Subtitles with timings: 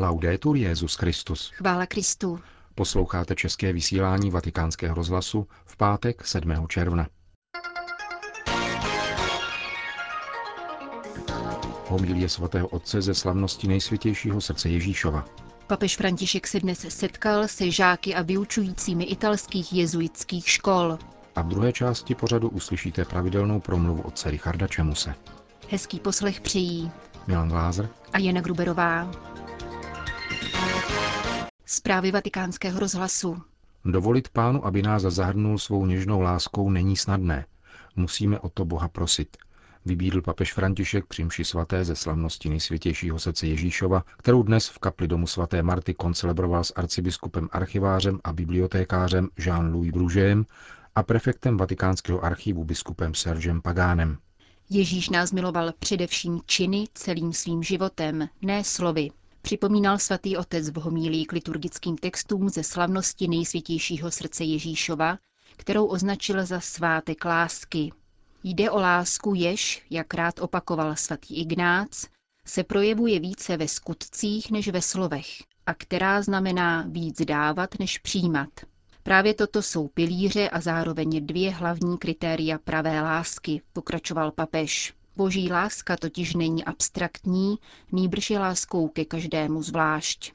[0.00, 1.50] Laudetur Jezus Christus.
[1.54, 2.40] Chvála Kristu.
[2.74, 6.68] Posloucháte české vysílání Vatikánského rozhlasu v pátek 7.
[6.68, 7.06] června.
[11.86, 15.24] Homilie svatého otce ze slavnosti nejsvětějšího srdce Ježíšova.
[15.66, 20.98] Papež František se dnes setkal se žáky a vyučujícími italských jezuitských škol.
[21.36, 25.14] A v druhé části pořadu uslyšíte pravidelnou promluvu otce Richarda Čemuse.
[25.70, 26.90] Hezký poslech přijí
[27.26, 29.10] Milan Glázer a Jana Gruberová.
[31.78, 33.42] Zprávy vatikánského rozhlasu.
[33.84, 37.46] Dovolit pánu, aby nás zahrnul svou něžnou láskou, není snadné.
[37.96, 39.36] Musíme o to Boha prosit.
[39.84, 45.08] Vybídl papež František při mši svaté ze slavnosti nejsvětějšího srdce Ježíšova, kterou dnes v kapli
[45.08, 50.46] domu svaté Marty koncelebroval s arcibiskupem archivářem a bibliotékářem Jean-Louis Bružem
[50.94, 54.18] a prefektem vatikánského archivu biskupem Sergem Pagánem.
[54.70, 59.10] Ježíš nás miloval především činy celým svým životem, ne slovy.
[59.42, 65.18] Připomínal svatý otec v homílii k liturgickým textům ze slavnosti nejsvětějšího srdce Ježíšova,
[65.56, 67.92] kterou označil za svátek lásky.
[68.44, 72.06] Jde o lásku, jež, jak rád opakoval svatý Ignác,
[72.46, 75.26] se projevuje více ve skutcích než ve slovech
[75.66, 78.48] a která znamená víc dávat než přijímat.
[79.02, 84.94] Právě toto jsou pilíře a zároveň dvě hlavní kritéria pravé lásky, pokračoval papež.
[85.18, 87.56] Boží láska totiž není abstraktní,
[87.92, 90.32] nýbrž je láskou ke každému zvlášť.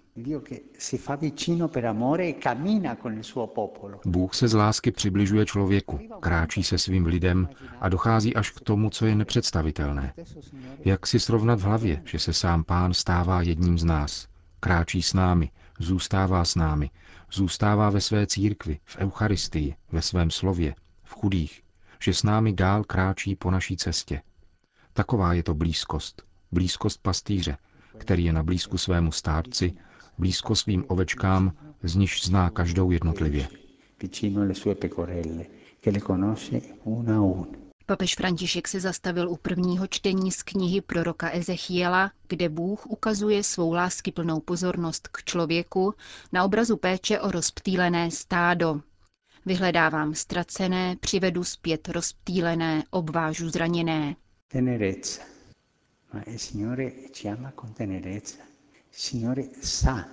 [4.06, 8.90] Bůh se z lásky přibližuje člověku, kráčí se svým lidem a dochází až k tomu,
[8.90, 10.14] co je nepředstavitelné.
[10.86, 14.28] Jak si srovnat v hlavě, že se sám pán stává jedním z nás,
[14.60, 16.90] kráčí s námi, zůstává s námi,
[17.32, 21.64] zůstává ve své církvi, v Eucharistii, ve svém slově, v chudých,
[22.00, 24.22] že s námi dál kráčí po naší cestě.
[24.94, 27.58] Taková je to blízkost, blízkost pastýře,
[27.98, 29.74] který je na blízku svému stárci,
[30.18, 31.52] blízko svým ovečkám,
[31.84, 33.48] z nichž zná každou jednotlivě.
[37.86, 43.74] Papež František se zastavil u prvního čtení z knihy proroka Ezechiela, kde Bůh ukazuje svou
[43.74, 45.94] láskyplnou pozornost k člověku
[46.32, 48.82] na obrazu péče o rozptýlené stádo.
[49.46, 54.16] Vyhledávám ztracené, přivedu zpět rozptýlené, obvážu zraněné.
[54.54, 55.24] Tenerezza.
[56.12, 58.44] Ma il Signore ci ama con tenerezza.
[58.72, 60.08] Il Signore sa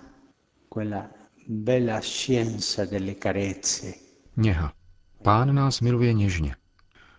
[0.67, 1.11] quella
[1.47, 3.95] bella scienza delle carezze.
[4.37, 4.73] Něha.
[5.23, 6.57] Pán nás miluje něžně.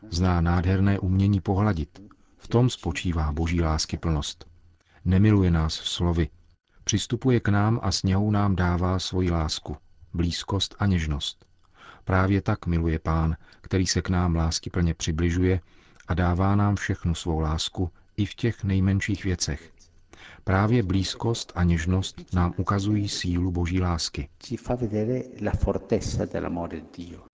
[0.10, 2.02] Zná nádherné umění pohladit.
[2.38, 4.46] V tom spočívá boží lásky plnost.
[5.06, 6.30] Nemiluje nás slovy.
[6.84, 9.78] Přistupuje k nám a s něhou nám dává svoji lásku,
[10.14, 11.46] blízkost a něžnost.
[12.04, 15.62] Právě tak miluje pán, který se k nám lásky plně přibližuje
[16.08, 19.72] a dává nám všechnu svou lásku i v těch nejmenších věcech.
[20.44, 24.30] Právě blízkost a něžnost nám ukazují sílu boží lásky.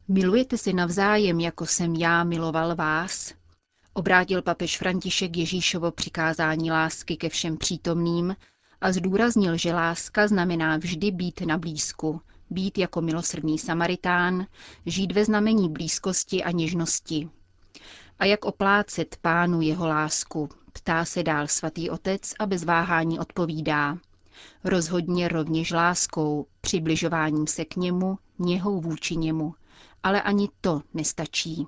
[0.08, 3.34] Milujete si navzájem, jako jsem já miloval vás?
[3.94, 8.36] Obrátil papež František Ježíšovo přikázání lásky ke všem přítomným
[8.82, 14.46] a zdůraznil, že láska znamená vždy být na blízku, být jako milosrdný Samaritán,
[14.86, 17.30] žít ve znamení blízkosti a něžnosti.
[18.20, 23.98] A jak oplácet pánu jeho lásku, ptá se dál svatý otec a bez váhání odpovídá.
[24.64, 29.54] Rozhodně rovněž láskou, přibližováním se k němu, něhou vůči němu,
[30.04, 31.68] ale ani to nestačí.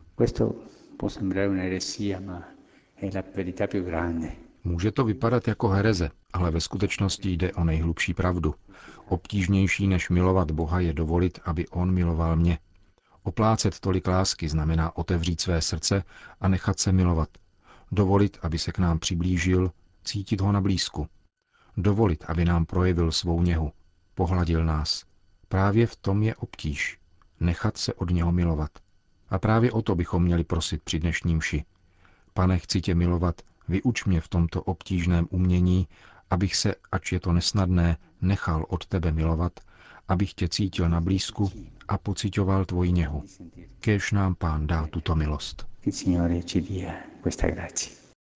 [4.63, 8.55] Může to vypadat jako hereze, ale ve skutečnosti jde o nejhlubší pravdu.
[9.07, 12.57] Obtížnější než milovat Boha je dovolit, aby On miloval mě.
[13.23, 16.03] Oplácet tolik lásky znamená otevřít své srdce
[16.41, 17.29] a nechat se milovat.
[17.91, 19.71] Dovolit, aby se k nám přiblížil,
[20.03, 21.07] cítit ho na blízku.
[21.77, 23.71] Dovolit, aby nám projevil svou něhu,
[24.15, 25.03] pohladil nás.
[25.47, 26.99] Právě v tom je obtíž.
[27.39, 28.71] Nechat se od něho milovat.
[29.29, 31.65] A právě o to bychom měli prosit při dnešním ši.
[32.33, 35.87] Pane, chci tě milovat, vyuč mě v tomto obtížném umění,
[36.29, 39.59] abych se, ač je to nesnadné, nechal od tebe milovat,
[40.07, 41.51] abych tě cítil na blízku
[41.89, 43.23] a pocitoval tvoji něhu.
[43.79, 45.67] Kéž nám pán dá tuto milost.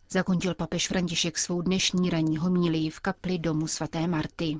[0.10, 4.58] Zakončil papež František svou dnešní ranní homílii v kapli domu svaté Marty.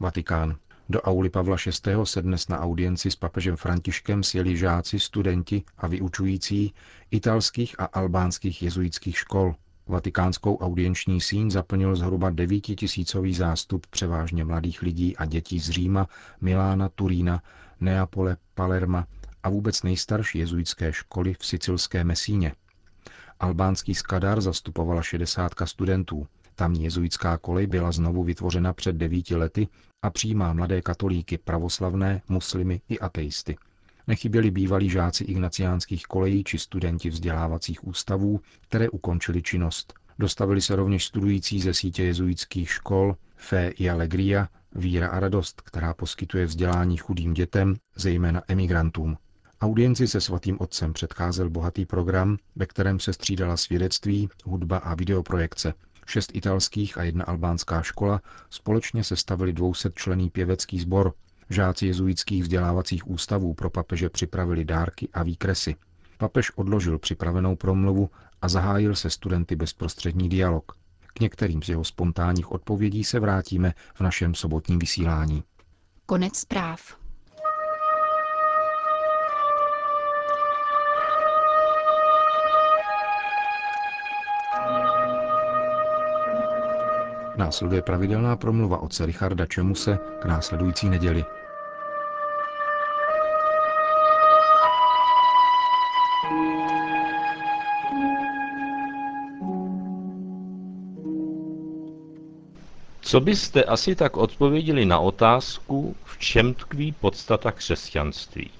[0.00, 0.56] Vatikán.
[0.88, 1.92] Do auly Pavla VI.
[2.04, 6.74] se dnes na audienci s papežem Františkem sjeli žáci, studenti a vyučující
[7.10, 9.54] italských a albánských jezuitských škol.
[9.88, 16.06] Vatikánskou audienční síň zaplnil zhruba devítitisícový zástup převážně mladých lidí a dětí z Říma,
[16.40, 17.42] Milána, Turína,
[17.80, 19.06] Neapole, Palerma
[19.42, 22.52] a vůbec nejstarší jezuitské školy v sicilské Mesíně.
[23.40, 26.26] Albánský skadar zastupovala šedesátka studentů.
[26.54, 29.68] Tamní jezuitská kolej byla znovu vytvořena před devíti lety
[30.02, 33.56] a přijímá mladé katolíky, pravoslavné, muslimy i ateisty.
[34.06, 39.94] Nechyběli bývalí žáci ignaciánských kolejí či studenti vzdělávacích ústavů, které ukončili činnost.
[40.18, 45.94] Dostavili se rovněž studující ze sítě jezuitských škol Fe i Alegria, Víra a radost, která
[45.94, 49.16] poskytuje vzdělání chudým dětem, zejména emigrantům.
[49.60, 55.74] Audienci se svatým otcem předcházel bohatý program, ve kterém se střídala svědectví, hudba a videoprojekce.
[56.06, 58.20] Šest italských a jedna albánská škola
[58.50, 61.14] společně sestavili 200 člený pěvecký sbor.
[61.50, 65.76] Žáci jezuitských vzdělávacích ústavů pro papeže připravili dárky a výkresy.
[66.18, 68.10] Papež odložil připravenou promluvu
[68.42, 70.72] a zahájil se studenty bezprostřední dialog.
[71.14, 75.42] K některým z jeho spontánních odpovědí se vrátíme v našem sobotním vysílání.
[76.06, 77.05] Konec zpráv.
[87.36, 91.24] Následuje pravidelná promluva otce Richarda Čemuse k následující neděli.
[103.00, 108.50] Co byste asi tak odpověděli na otázku, v čem tkví podstata křesťanství?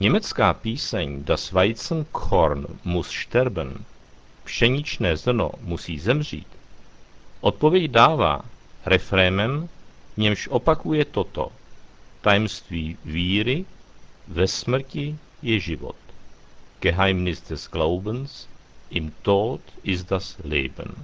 [0.00, 3.84] Německá píseň Das Weizenkorn muss sterben,
[4.44, 6.46] pšeničné zrno musí zemřít,
[7.44, 8.40] odpověď dává
[8.86, 9.68] refrémem,
[10.16, 11.52] němž opakuje toto.
[12.20, 13.64] Tajemství víry
[14.28, 15.96] ve smrti je život.
[16.80, 18.48] Geheimnis des Glaubens,
[18.90, 20.94] im Tod ist das Leben.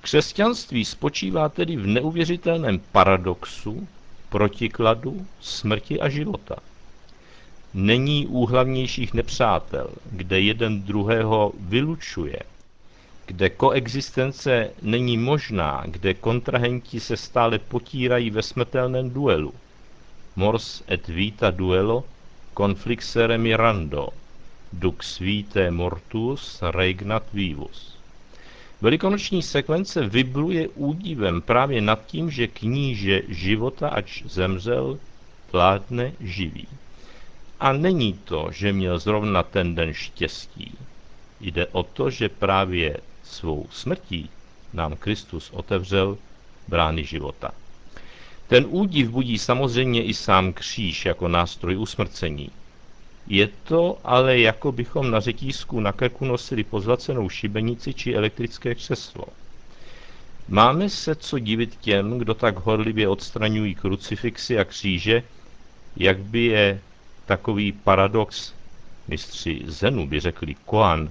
[0.00, 3.88] Křesťanství spočívá tedy v neuvěřitelném paradoxu,
[4.28, 6.56] protikladu smrti a života.
[7.74, 12.38] Není úhlavnějších nepřátel, kde jeden druhého vylučuje,
[13.26, 19.54] kde koexistence není možná, kde kontrahenti se stále potírají ve smrtelném duelu.
[20.36, 22.04] Mors et vita duelo,
[22.56, 24.08] conflixere mirando,
[24.72, 27.98] dux vitae mortus regnat vivus.
[28.80, 34.98] Velikonoční sekvence vybluje údivem právě nad tím, že kníže života, ač zemřel,
[35.52, 36.66] vládne živý.
[37.60, 40.74] A není to, že měl zrovna ten den štěstí.
[41.40, 44.30] Jde o to, že právě svou smrtí
[44.72, 46.18] nám Kristus otevřel
[46.68, 47.50] brány života.
[48.46, 52.50] Ten údiv budí samozřejmě i sám kříž jako nástroj usmrcení.
[53.26, 59.24] Je to ale jako bychom na řetízku na krku nosili pozlacenou šibenici či elektrické křeslo.
[60.48, 65.22] Máme se co divit těm, kdo tak horlivě odstraňují krucifixy a kříže,
[65.96, 66.80] jak by je
[67.26, 68.54] takový paradox,
[69.08, 71.10] mistři Zenu by řekli Koan,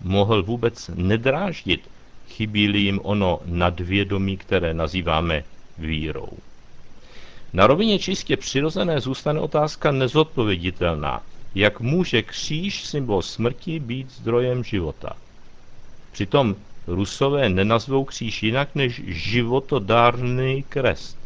[0.00, 1.88] mohl vůbec nedráždit,
[2.26, 5.44] chybí jim ono nadvědomí, které nazýváme
[5.78, 6.38] vírou.
[7.52, 11.22] Na rovině čistě přirozené zůstane otázka nezodpověditelná.
[11.54, 15.16] Jak může kříž, symbol smrti, být zdrojem života?
[16.10, 16.56] Přitom
[16.86, 21.18] Rusové nenazvou kříž jinak než životodárný krest.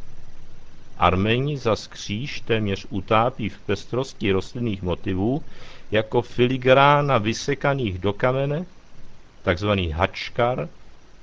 [0.97, 5.45] Arméni za kříž téměř utápí v pestrosti rostlinných motivů
[5.95, 8.67] jako filigrána vysekaných do kamene,
[9.43, 10.69] takzvaný hačkar,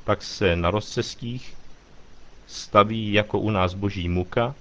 [0.04, 1.56] pak se na rozcestích
[2.48, 4.56] staví jako u nás boží muka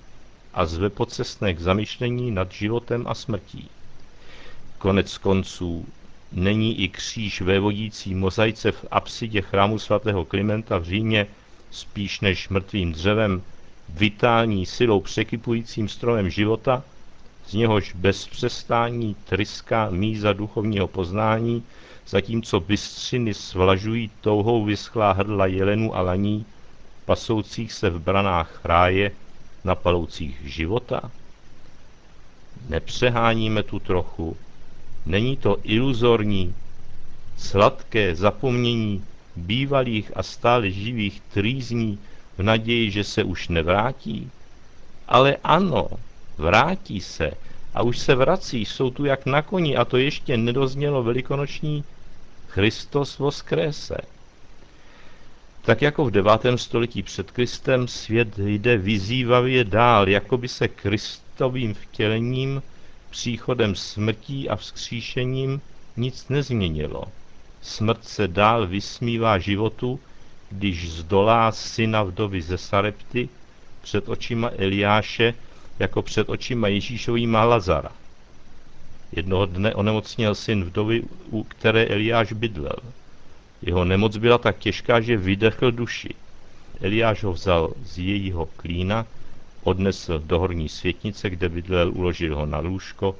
[0.54, 3.70] a zve pocestné k zamyšlení nad životem a smrtí.
[4.78, 5.86] Konec konců
[6.32, 11.26] není i kříž vévodící mozaice v apsidě chrámu svatého Klimenta v Římě
[11.70, 13.42] spíš než mrtvým dřevem
[13.88, 16.84] vitální silou překypujícím stromem života,
[17.50, 21.62] z něhož bez přestání tryská míza duchovního poznání,
[22.08, 26.46] zatímco bystřiny svlažují touhou vyschlá hrdla jelenů a laní,
[27.04, 29.10] pasoucích se v branách ráje
[29.64, 31.10] na paloucích života?
[32.68, 34.36] Nepřeháníme tu trochu.
[35.06, 36.54] Není to iluzorní,
[37.36, 39.04] sladké zapomnění
[39.36, 41.98] bývalých a stále živých trýzní
[42.38, 44.30] v naději, že se už nevrátí?
[45.08, 45.88] Ale ano,
[46.40, 47.30] vrátí se
[47.74, 51.84] a už se vrací, jsou tu jak na koni a to ještě nedoznělo velikonoční
[52.48, 53.96] Christos voskrése.
[55.62, 61.74] Tak jako v devátém století před Kristem svět jde vyzývavě dál, jako by se Kristovým
[61.74, 62.62] vtělením,
[63.10, 65.60] příchodem smrtí a vzkříšením
[65.96, 67.02] nic nezměnilo.
[67.62, 70.00] Smrt se dál vysmívá životu,
[70.50, 73.28] když zdolá syna vdovy ze Sarepty
[73.80, 75.34] před očima Eliáše
[75.80, 77.92] jako před očima Ježíšovýma Lazara.
[79.12, 82.76] Jednoho dne onemocněl syn vdovy, u které Eliáš bydlel.
[83.62, 86.14] Jeho nemoc byla tak těžká, že vydechl duši.
[86.80, 89.06] Eliáš ho vzal z jejího klína,
[89.62, 93.16] odnesl do horní světnice, kde bydlel, uložil ho na lůžko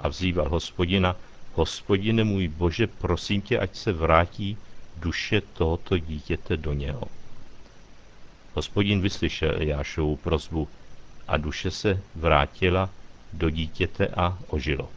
[0.00, 1.16] a vzýval hospodina,
[1.54, 4.56] hospodine můj bože, prosím tě, ať se vrátí
[4.96, 7.02] duše tohoto dítěte do něho.
[8.54, 10.68] Hospodin vyslyšel Eliášovu prozbu
[11.30, 12.90] a duše se vrátila
[13.32, 14.88] do dítěte a ožilo.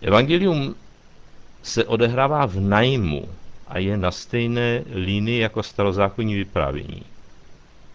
[0.00, 0.74] Evangelium
[1.62, 3.28] se odehrává v najmu
[3.66, 7.02] a je na stejné linii jako starozákonní vyprávění.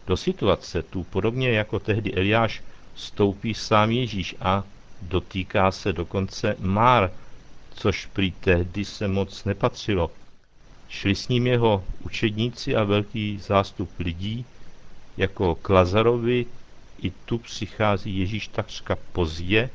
[0.07, 2.63] Do situace tu podobně jako tehdy Eliáš
[2.95, 4.63] stoupí sám Ježíš a
[5.01, 7.11] dotýká se dokonce Már,
[7.73, 10.11] což prý tehdy se moc nepatřilo.
[10.89, 14.45] Šli s ním jeho učedníci a velký zástup lidí,
[15.17, 16.45] jako k Lazarovi
[17.01, 19.69] i tu přichází Ježíš takřka pozdě,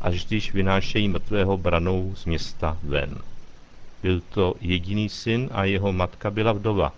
[0.00, 3.18] až když vynášejí mrtvého branou z města ven.
[4.02, 6.92] Byl to jediný syn a jeho matka byla vdova.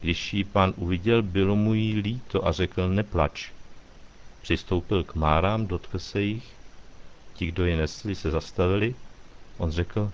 [0.00, 3.50] Když ji pan uviděl, bylo mu jí líto a řekl neplač.
[4.42, 6.52] Přistoupil k márám, dotkl se jich.
[7.34, 8.94] Ti, kdo je nesli, se zastavili.
[9.58, 10.12] On řekl,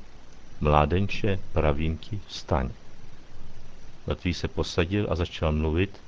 [0.60, 2.70] mládenče, pravím ti, vstaň.
[4.06, 6.03] Mrtvý se posadil a začal mluvit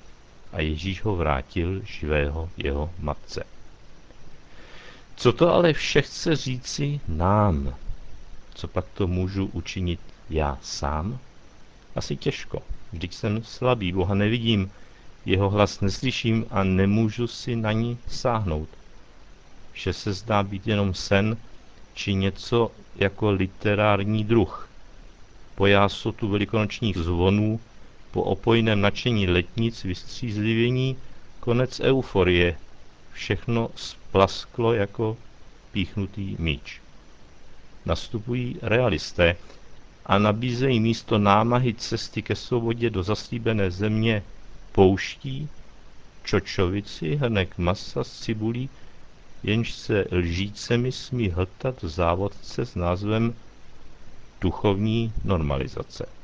[0.53, 3.45] a Ježíš ho vrátil živého jeho matce.
[5.17, 7.75] Co to ale vše chce říci nám?
[8.55, 10.00] Co pak to můžu učinit
[10.31, 11.19] já sám?
[11.97, 12.62] Asi těžko.
[12.93, 14.71] Vždyť jsem slabý, Boha nevidím,
[15.26, 18.69] jeho hlas neslyším a nemůžu si na ní sáhnout.
[19.73, 21.37] Vše se zdá být jenom sen,
[21.95, 24.69] či něco jako literární druh.
[25.55, 27.61] Po jásotu velikonočních zvonů,
[28.17, 30.97] po opojném nadšení letnic, vystřízlivění,
[31.41, 32.57] konec euforie.
[33.13, 35.17] Všechno splasklo jako
[35.73, 36.81] píchnutý míč.
[37.87, 39.37] Nastupují realisté
[40.07, 44.23] a nabízejí místo námahy cesty ke svobodě do zaslíbené země
[44.73, 45.49] pouští,
[46.25, 48.69] čočovici, hrnek masa s cibulí,
[49.43, 53.35] jenž se lžícemi smí hltat v závodce s názvem
[54.41, 56.16] duchovní normalizace.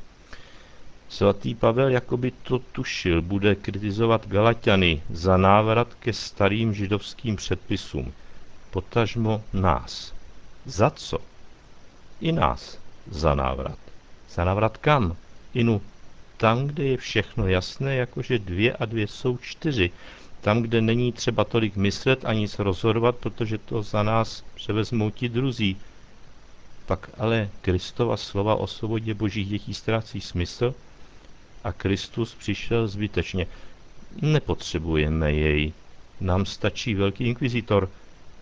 [1.12, 8.12] Svatý Pavel jakoby to tušil, bude kritizovat Galatiany za návrat ke starým židovským předpisům,
[8.70, 10.14] potažmo nás.
[10.64, 11.18] Za co?
[12.20, 12.78] I nás
[13.10, 13.78] za návrat.
[14.30, 15.16] Za návrat kam?
[15.54, 15.82] Inu,
[16.36, 19.90] tam, kde je všechno jasné, jakože dvě a dvě jsou čtyři.
[20.40, 25.28] Tam, kde není třeba tolik myslet a nic rozhodovat, protože to za nás převezmou ti
[25.28, 25.76] druzí.
[26.86, 30.74] Pak ale Kristova slova o svobodě božích dětí ztrácí smysl
[31.64, 33.46] a Kristus přišel zbytečně.
[34.22, 35.72] Nepotřebujeme jej.
[36.20, 37.88] Nám stačí velký inkvizitor,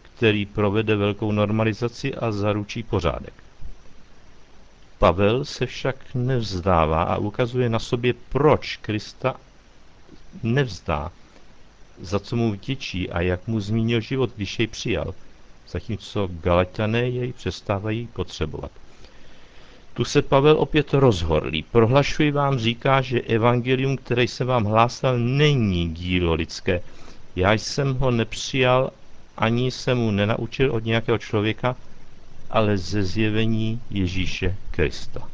[0.03, 3.35] který provede velkou normalizaci a zaručí pořádek.
[4.99, 9.37] Pavel se však nevzdává a ukazuje na sobě, proč Krista
[10.43, 11.13] nevzdá,
[12.01, 15.15] za co mu vděčí a jak mu zmínil život, když jej přijal,
[15.69, 18.71] zatímco Galatiané jej přestávají potřebovat.
[20.01, 21.63] Tu se Pavel opět rozhorlí.
[21.63, 26.81] Prohlašuji vám, říká, že evangelium, které jsem vám hlásal, není dílo lidské.
[27.37, 28.91] Já jsem ho nepřijal,
[29.37, 31.77] ani jsem mu nenaučil od nějakého člověka,
[32.51, 35.29] ale ze zjevení Ježíše Krista.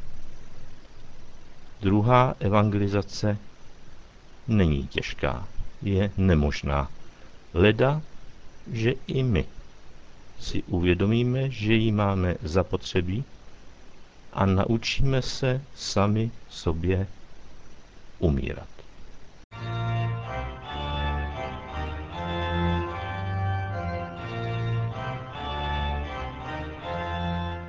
[1.80, 3.38] Druhá evangelizace
[4.48, 5.48] není těžká,
[5.82, 6.90] je nemožná.
[7.54, 8.02] Leda,
[8.72, 9.44] že i my
[10.40, 13.24] si uvědomíme, že ji máme zapotřebí
[14.36, 17.06] a naučíme se sami sobě
[18.18, 18.68] umírat.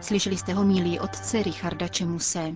[0.02, 2.56] Slyšeli jste homílí otce Richarda Čemuse.